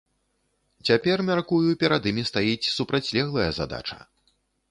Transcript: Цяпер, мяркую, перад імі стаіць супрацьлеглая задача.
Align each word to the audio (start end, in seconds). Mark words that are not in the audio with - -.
Цяпер, 0.89 1.17
мяркую, 1.27 1.75
перад 1.83 2.09
імі 2.13 2.23
стаіць 2.31 2.71
супрацьлеглая 2.79 3.49
задача. 3.61 3.99